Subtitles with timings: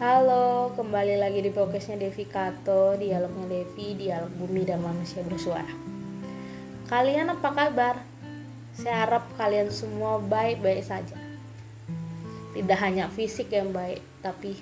[0.00, 5.68] Halo, kembali lagi di podcastnya Devi Kato, dialognya Devi, dialog bumi dan manusia bersuara.
[6.88, 8.00] Kalian apa kabar?
[8.72, 11.20] Saya harap kalian semua baik-baik saja.
[12.56, 14.56] Tidak hanya fisik yang baik, tapi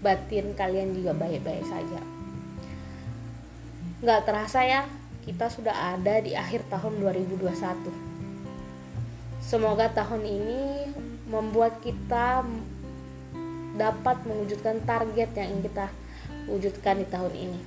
[0.00, 2.00] batin kalian juga baik-baik saja.
[4.00, 4.88] Nggak terasa ya,
[5.28, 7.52] kita sudah ada di akhir tahun 2021.
[9.44, 10.88] Semoga tahun ini
[11.28, 12.48] membuat kita
[13.74, 15.86] dapat mewujudkan target yang ingin kita
[16.46, 17.60] wujudkan di tahun ini.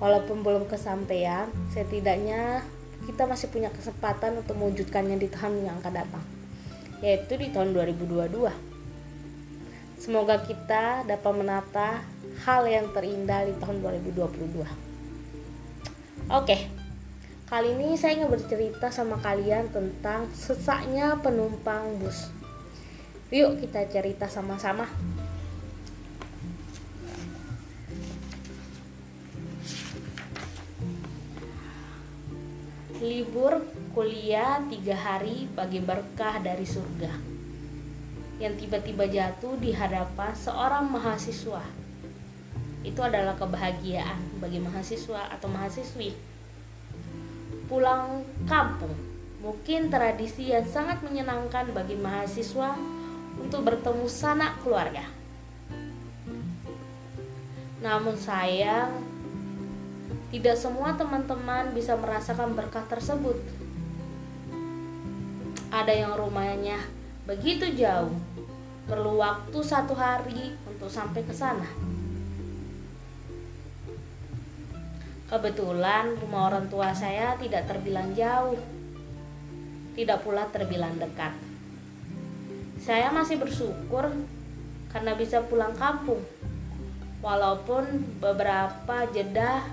[0.00, 2.64] Walaupun belum kesampaian, setidaknya
[3.04, 6.24] kita masih punya kesempatan untuk mewujudkannya di tahun yang akan datang,
[7.04, 8.50] yaitu di tahun 2022.
[10.00, 12.04] Semoga kita dapat menata
[12.44, 14.68] hal yang terindah di tahun 2022.
[16.32, 16.56] Oke,
[17.48, 22.43] kali ini saya ingin bercerita sama kalian tentang sesaknya penumpang bus.
[23.34, 24.86] Yuk kita cerita sama-sama.
[33.02, 33.58] Libur
[33.90, 37.10] kuliah tiga hari bagi berkah dari surga
[38.38, 41.66] yang tiba-tiba jatuh di hadapan seorang mahasiswa.
[42.86, 46.14] Itu adalah kebahagiaan bagi mahasiswa atau mahasiswi.
[47.66, 48.94] Pulang kampung
[49.42, 53.02] mungkin tradisi yang sangat menyenangkan bagi mahasiswa
[53.38, 55.06] untuk bertemu sanak keluarga.
[57.84, 58.90] Namun sayang,
[60.34, 63.38] tidak semua teman-teman bisa merasakan berkah tersebut.
[65.70, 66.80] Ada yang rumahnya
[67.22, 68.10] begitu jauh,
[68.90, 71.70] perlu waktu satu hari untuk sampai ke sana.
[75.24, 78.58] Kebetulan rumah orang tua saya tidak terbilang jauh,
[79.94, 81.53] tidak pula terbilang dekat.
[82.84, 84.12] Saya masih bersyukur
[84.92, 86.20] karena bisa pulang kampung.
[87.24, 89.64] Walaupun beberapa jeda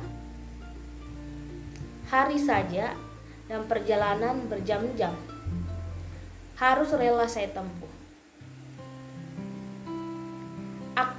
[2.08, 2.96] hari saja
[3.52, 5.12] dan perjalanan berjam-jam
[6.56, 7.92] harus rela saya tempuh.
[10.96, 11.12] Ak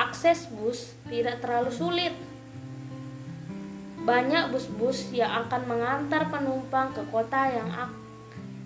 [0.00, 2.16] akses bus tidak terlalu sulit.
[4.08, 7.68] Banyak bus-bus yang akan mengantar penumpang ke kota yang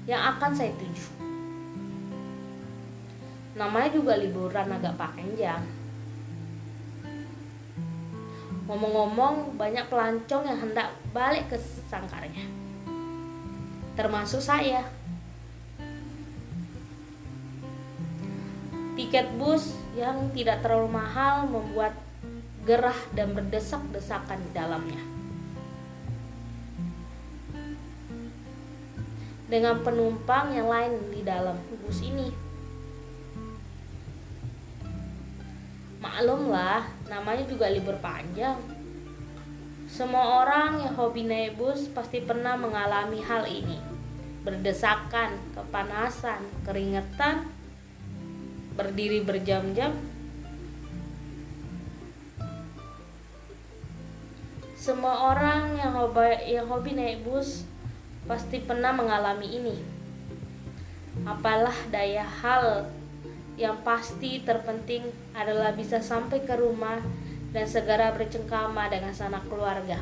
[0.07, 1.20] yang akan saya tuju
[3.61, 5.61] namanya juga liburan agak panjang.
[8.65, 11.61] Ngomong-ngomong banyak pelancong yang hendak balik ke
[11.93, 12.49] sangkarnya.
[14.01, 14.89] Termasuk saya.
[18.97, 21.93] Tiket bus yang tidak terlalu mahal membuat
[22.65, 25.03] gerah dan berdesak-desakan di dalamnya.
[29.51, 32.50] Dengan penumpang yang lain di dalam bus ini
[36.21, 38.61] Maklumlah, namanya juga libur panjang.
[39.89, 43.81] Semua orang yang hobi naik bus pasti pernah mengalami hal ini.
[44.45, 47.49] Berdesakan, kepanasan, keringetan,
[48.77, 49.97] berdiri berjam-jam.
[54.77, 57.65] Semua orang yang hobi, yang hobi naik bus
[58.29, 59.77] pasti pernah mengalami ini.
[61.25, 62.93] Apalah daya hal
[63.61, 65.05] yang pasti terpenting
[65.37, 66.97] adalah bisa sampai ke rumah
[67.53, 70.01] dan segera bercengkama dengan sanak keluarga.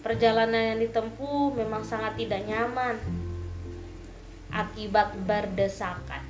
[0.00, 2.96] Perjalanan yang ditempuh memang sangat tidak nyaman
[4.48, 6.24] akibat berdesakan.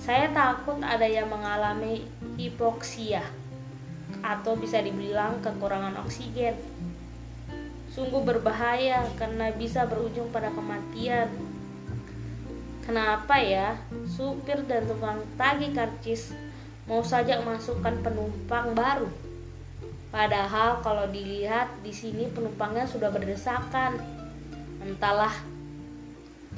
[0.00, 2.08] Saya takut ada yang mengalami
[2.40, 3.22] hipoksia
[4.24, 6.56] atau bisa dibilang kekurangan oksigen
[7.90, 11.26] sungguh berbahaya karena bisa berujung pada kematian.
[12.86, 16.34] Kenapa ya supir dan tukang tagih karcis
[16.86, 19.10] mau saja masukkan penumpang baru?
[20.10, 23.94] Padahal kalau dilihat di sini penumpangnya sudah berdesakan.
[24.82, 25.30] Entahlah,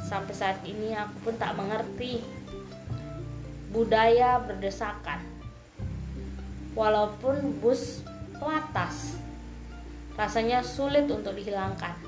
[0.08, 2.24] sampai saat ini aku pun tak mengerti
[3.72, 5.20] budaya berdesakan.
[6.72, 8.00] Walaupun bus
[8.40, 9.20] pelatas
[10.22, 11.98] rasanya sulit untuk dihilangkan.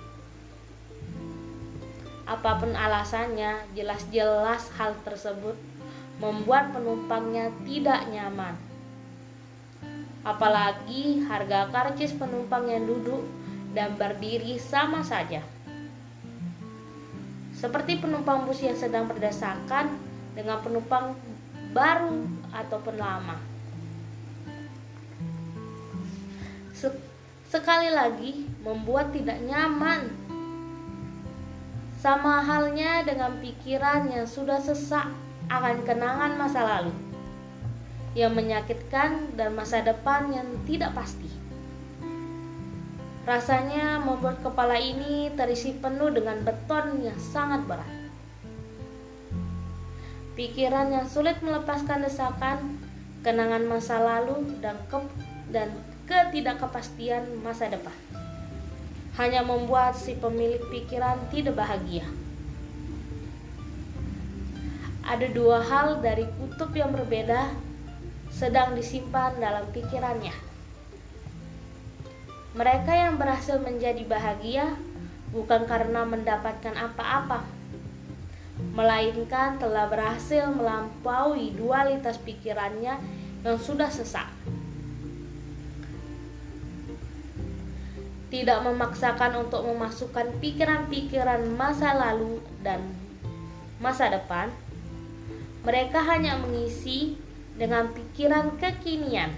[2.31, 5.59] Apa pun alasannya, jelas-jelas hal tersebut
[6.23, 8.55] membuat penumpangnya tidak nyaman.
[10.23, 13.27] Apalagi harga karcis penumpang yang duduk
[13.75, 15.43] dan berdiri sama saja.
[17.51, 19.91] Seperti penumpang bus yang sedang berdasarkan
[20.39, 21.19] dengan penumpang
[21.75, 22.25] baru
[22.55, 23.55] ataupun lama
[27.55, 30.11] sekali lagi membuat tidak nyaman.
[32.03, 35.07] Sama halnya dengan pikiran yang sudah sesak
[35.47, 36.91] akan kenangan masa lalu
[38.19, 41.31] yang menyakitkan dan masa depan yang tidak pasti.
[43.23, 47.95] Rasanya membuat kepala ini terisi penuh dengan beton yang sangat berat.
[50.35, 52.83] Pikiran yang sulit melepaskan desakan,
[53.23, 54.99] kenangan masa lalu dan ke
[55.55, 55.71] dan
[56.05, 57.97] ketidakkepastian masa depan
[59.15, 62.03] hanya membuat si pemilik pikiran tidak bahagia.
[65.05, 67.55] Ada dua hal dari kutub yang berbeda
[68.35, 70.35] sedang disimpan dalam pikirannya.
[72.59, 74.75] Mereka yang berhasil menjadi bahagia
[75.31, 77.47] bukan karena mendapatkan apa-apa,
[78.75, 82.99] melainkan telah berhasil melampaui dualitas pikirannya
[83.47, 84.27] yang sudah sesak.
[88.35, 92.83] Tidak memaksakan untuk memasukkan pikiran-pikiran masa lalu dan
[93.79, 94.51] masa depan.
[95.63, 97.15] Mereka hanya mengisi
[97.55, 99.31] dengan pikiran kekinian.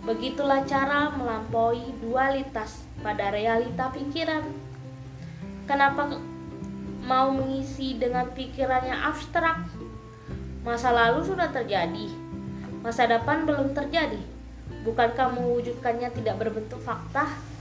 [0.00, 4.48] Begitulah cara melampaui dualitas pada realita pikiran.
[5.68, 6.16] Kenapa
[7.04, 9.60] mau mengisi dengan pikiran yang abstrak?
[10.64, 12.08] Masa lalu sudah terjadi,
[12.80, 14.24] masa depan belum terjadi.
[14.88, 17.53] Bukankah mewujudkannya tidak berbentuk fakta?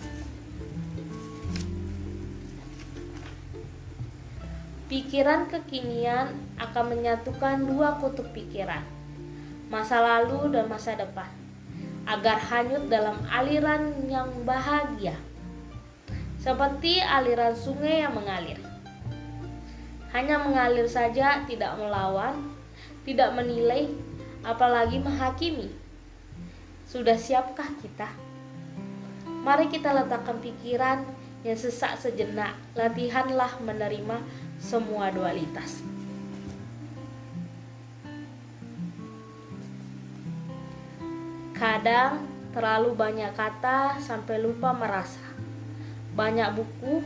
[4.94, 8.86] Pikiran kekinian akan menyatukan dua kutub pikiran,
[9.66, 11.26] masa lalu dan masa depan,
[12.06, 15.18] agar hanyut dalam aliran yang bahagia,
[16.38, 18.62] seperti aliran sungai yang mengalir.
[20.14, 22.54] Hanya mengalir saja, tidak melawan,
[23.02, 23.90] tidak menilai,
[24.46, 25.74] apalagi menghakimi.
[26.86, 28.14] Sudah siapkah kita?
[29.42, 31.02] Mari kita letakkan pikiran
[31.42, 34.22] yang sesak sejenak, latihanlah menerima
[34.62, 35.82] semua dualitas.
[41.54, 45.24] Kadang terlalu banyak kata sampai lupa merasa.
[46.12, 47.00] Banyak buku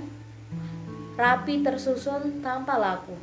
[1.13, 3.13] rapi tersusun tanpa laku.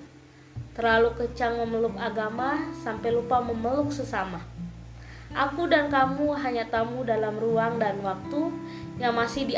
[0.79, 4.43] Terlalu kecang memeluk agama sampai lupa memeluk sesama.
[5.35, 8.55] Aku dan kamu hanya tamu dalam ruang dan waktu
[9.03, 9.51] yang masih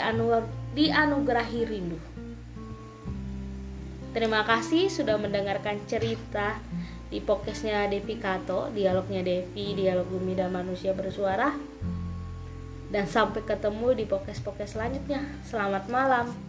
[0.72, 2.15] dianugerahi rindu.
[4.16, 6.56] Terima kasih sudah mendengarkan cerita
[7.12, 11.52] di podcastnya Devi Kato, dialognya Devi, dialog bumi dan manusia bersuara.
[12.88, 15.20] Dan sampai ketemu di podcast-podcast selanjutnya.
[15.44, 16.45] Selamat malam.